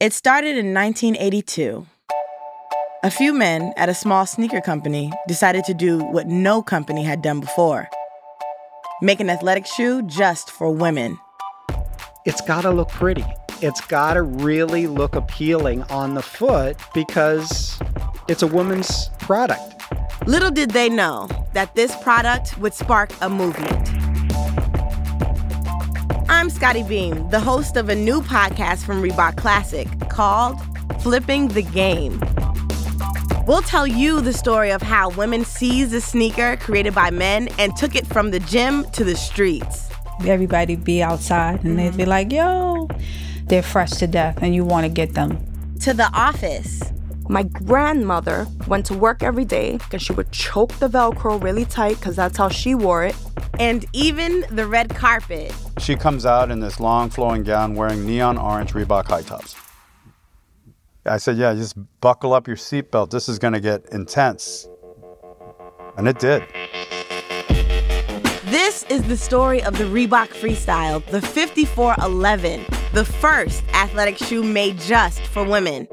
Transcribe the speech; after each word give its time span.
It 0.00 0.14
started 0.14 0.56
in 0.56 0.72
1982. 0.72 1.86
A 3.02 3.10
few 3.10 3.34
men 3.34 3.74
at 3.76 3.90
a 3.90 3.94
small 3.94 4.24
sneaker 4.24 4.62
company 4.62 5.12
decided 5.28 5.64
to 5.64 5.74
do 5.74 5.98
what 5.98 6.26
no 6.26 6.62
company 6.62 7.04
had 7.04 7.20
done 7.20 7.40
before 7.40 7.86
make 9.02 9.20
an 9.20 9.28
athletic 9.28 9.66
shoe 9.66 10.00
just 10.02 10.50
for 10.50 10.70
women. 10.70 11.18
It's 12.24 12.40
gotta 12.40 12.70
look 12.70 12.88
pretty. 12.88 13.26
It's 13.60 13.82
gotta 13.82 14.22
really 14.22 14.86
look 14.86 15.16
appealing 15.16 15.82
on 15.90 16.14
the 16.14 16.22
foot 16.22 16.78
because 16.94 17.78
it's 18.26 18.42
a 18.42 18.46
woman's 18.46 19.10
product. 19.18 19.82
Little 20.26 20.50
did 20.50 20.70
they 20.70 20.88
know 20.88 21.28
that 21.52 21.74
this 21.74 21.94
product 21.96 22.56
would 22.56 22.72
spark 22.72 23.10
a 23.20 23.28
movement. 23.28 24.19
I'm 26.32 26.48
Scottie 26.48 26.84
Beam, 26.84 27.28
the 27.30 27.40
host 27.40 27.76
of 27.76 27.88
a 27.88 27.94
new 27.94 28.20
podcast 28.20 28.86
from 28.86 29.02
Reebok 29.02 29.36
Classic 29.36 29.88
called 30.08 30.56
Flipping 31.02 31.48
the 31.48 31.62
Game. 31.62 32.22
We'll 33.48 33.62
tell 33.62 33.84
you 33.84 34.20
the 34.20 34.32
story 34.32 34.70
of 34.70 34.80
how 34.80 35.10
women 35.10 35.44
seized 35.44 35.92
a 35.92 36.00
sneaker 36.00 36.56
created 36.58 36.94
by 36.94 37.10
men 37.10 37.48
and 37.58 37.76
took 37.76 37.96
it 37.96 38.06
from 38.06 38.30
the 38.30 38.38
gym 38.38 38.88
to 38.92 39.02
the 39.02 39.16
streets. 39.16 39.90
Everybody 40.24 40.76
be 40.76 41.02
outside 41.02 41.64
and 41.64 41.76
they'd 41.76 41.96
be 41.96 42.04
mm-hmm. 42.04 42.10
like, 42.10 42.32
yo, 42.32 42.88
they're 43.46 43.60
fresh 43.60 43.90
to 43.90 44.06
death 44.06 44.38
and 44.40 44.54
you 44.54 44.64
want 44.64 44.86
to 44.86 44.88
get 44.88 45.14
them. 45.14 45.36
To 45.80 45.92
the 45.92 46.08
office. 46.14 46.80
My 47.28 47.42
grandmother 47.42 48.46
went 48.68 48.86
to 48.86 48.94
work 48.94 49.24
every 49.24 49.44
day 49.44 49.78
because 49.78 50.00
she 50.00 50.12
would 50.12 50.30
choke 50.30 50.72
the 50.74 50.88
Velcro 50.88 51.42
really 51.42 51.64
tight 51.64 51.96
because 51.96 52.14
that's 52.14 52.36
how 52.36 52.48
she 52.48 52.76
wore 52.76 53.04
it. 53.04 53.16
And 53.58 53.84
even 53.92 54.44
the 54.50 54.66
red 54.68 54.94
carpet. 54.94 55.52
She 55.80 55.96
comes 55.96 56.26
out 56.26 56.50
in 56.50 56.60
this 56.60 56.78
long 56.78 57.08
flowing 57.08 57.42
gown 57.42 57.74
wearing 57.74 58.04
neon 58.04 58.36
orange 58.36 58.74
Reebok 58.74 59.06
high 59.06 59.22
tops. 59.22 59.56
I 61.06 61.16
said, 61.16 61.38
Yeah, 61.38 61.54
just 61.54 61.74
buckle 62.02 62.34
up 62.34 62.46
your 62.46 62.56
seatbelt. 62.56 63.10
This 63.10 63.30
is 63.30 63.38
going 63.38 63.54
to 63.54 63.60
get 63.60 63.86
intense. 63.90 64.68
And 65.96 66.06
it 66.06 66.18
did. 66.18 66.44
This 68.44 68.84
is 68.90 69.02
the 69.08 69.16
story 69.16 69.62
of 69.62 69.78
the 69.78 69.84
Reebok 69.84 70.28
Freestyle, 70.28 71.04
the 71.06 71.22
5411, 71.22 72.66
the 72.92 73.04
first 73.04 73.64
athletic 73.72 74.18
shoe 74.18 74.42
made 74.42 74.78
just 74.78 75.22
for 75.22 75.44
women. 75.44 75.88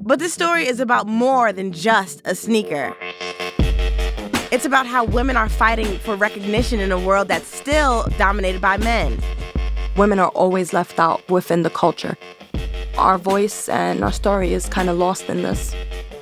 But 0.00 0.20
this 0.20 0.32
story 0.32 0.66
is 0.66 0.80
about 0.80 1.06
more 1.06 1.52
than 1.52 1.70
just 1.70 2.22
a 2.24 2.34
sneaker. 2.34 2.96
It's 4.52 4.64
about 4.64 4.86
how 4.86 5.04
women 5.04 5.36
are 5.36 5.48
fighting 5.48 5.98
for 5.98 6.14
recognition 6.14 6.78
in 6.78 6.92
a 6.92 6.98
world 6.98 7.28
that's 7.28 7.48
still 7.48 8.06
dominated 8.18 8.60
by 8.60 8.76
men. 8.76 9.18
Women 9.96 10.18
are 10.18 10.28
always 10.28 10.72
left 10.72 11.00
out 11.00 11.28
within 11.28 11.62
the 11.62 11.70
culture 11.70 12.16
our 12.98 13.18
voice 13.18 13.68
and 13.68 14.04
our 14.04 14.12
story 14.12 14.52
is 14.52 14.66
kind 14.66 14.88
of 14.88 14.96
lost 14.96 15.28
in 15.28 15.42
this. 15.42 15.74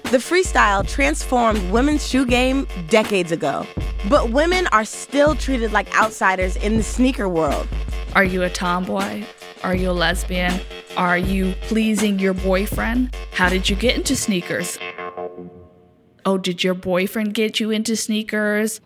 The 0.05 0.19
freestyle 0.19 0.89
transformed 0.89 1.71
women's 1.71 2.07
shoe 2.09 2.27
game 2.27 2.67
decades 2.89 3.33
ago, 3.33 3.67
but 4.09 4.31
women 4.31 4.67
are 4.69 4.85
still 4.85 5.35
treated 5.35 5.73
like 5.73 5.95
outsiders 5.97 6.57
in 6.57 6.77
the 6.77 6.83
sneaker 6.83 7.29
world. 7.29 7.69
Are 8.15 8.25
you 8.25 8.43
a 8.43 8.51
tomboy? 8.51 9.25
Are 9.63 9.75
you 9.75 9.91
a 9.91 9.93
lesbian? 9.93 10.59
Are 10.97 11.19
you 11.19 11.55
pleasing 11.63 12.19
your 12.19 12.35
boyfriend? 12.35 13.15
How 13.33 13.49
did 13.49 13.69
you 13.69 13.77
get 13.77 13.97
into 13.97 14.17
sneakers? 14.17 14.79
Oh, 16.25 16.39
did 16.39 16.63
your 16.63 16.75
boyfriend 16.75 17.35
get 17.35 17.61
you 17.61 17.71
into 17.71 17.97
sneakers? 17.97 18.81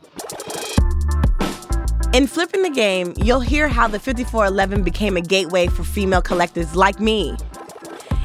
In 2.12 2.26
Flipping 2.26 2.62
the 2.62 2.70
Game, 2.70 3.14
you'll 3.16 3.40
hear 3.40 3.68
how 3.68 3.88
the 3.88 3.98
5411 3.98 4.82
became 4.82 5.16
a 5.16 5.20
gateway 5.20 5.66
for 5.66 5.82
female 5.82 6.22
collectors 6.22 6.76
like 6.76 7.00
me 7.00 7.36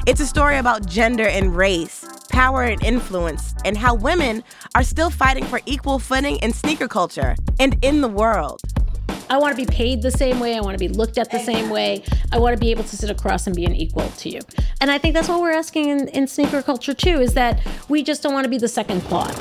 it's 0.06 0.20
a 0.20 0.26
story 0.26 0.56
about 0.56 0.86
gender 0.86 1.28
and 1.28 1.54
race, 1.54 2.04
power 2.30 2.64
and 2.64 2.82
influence, 2.82 3.54
and 3.64 3.76
how 3.76 3.94
women 3.94 4.42
are 4.74 4.82
still 4.82 5.10
fighting 5.10 5.44
for 5.44 5.60
equal 5.66 5.98
footing 5.98 6.36
in 6.38 6.52
sneaker 6.52 6.88
culture 6.88 7.36
and 7.58 7.76
in 7.84 8.00
the 8.00 8.08
world. 8.08 8.60
I 9.30 9.38
want 9.38 9.56
to 9.56 9.64
be 9.64 9.72
paid 9.72 10.02
the 10.02 10.10
same 10.10 10.40
way. 10.40 10.56
I 10.56 10.60
want 10.60 10.76
to 10.76 10.78
be 10.78 10.88
looked 10.88 11.16
at 11.16 11.30
the 11.30 11.38
same 11.38 11.70
way. 11.70 12.02
I 12.32 12.38
want 12.40 12.56
to 12.56 12.60
be 12.60 12.72
able 12.72 12.82
to 12.82 12.96
sit 12.96 13.10
across 13.10 13.46
and 13.46 13.54
be 13.54 13.64
an 13.64 13.76
equal 13.76 14.08
to 14.08 14.28
you. 14.28 14.40
And 14.80 14.90
I 14.90 14.98
think 14.98 15.14
that's 15.14 15.28
what 15.28 15.40
we're 15.40 15.52
asking 15.52 15.88
in, 15.88 16.08
in 16.08 16.26
sneaker 16.26 16.62
culture 16.62 16.92
too, 16.92 17.20
is 17.20 17.34
that 17.34 17.64
we 17.88 18.02
just 18.02 18.24
don't 18.24 18.32
want 18.32 18.44
to 18.44 18.50
be 18.50 18.58
the 18.58 18.66
second 18.66 19.02
thought. 19.04 19.36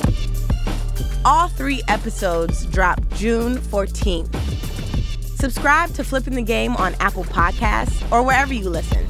All 1.25 1.47
three 1.47 1.81
episodes 1.87 2.67
drop 2.67 3.01
June 3.15 3.57
14th. 3.57 4.33
Subscribe 5.39 5.91
to 5.95 6.03
Flipping 6.03 6.35
the 6.35 6.43
Game 6.43 6.75
on 6.75 6.93
Apple 6.99 7.23
Podcasts 7.23 8.09
or 8.11 8.21
wherever 8.21 8.53
you 8.53 8.69
listen. 8.69 9.07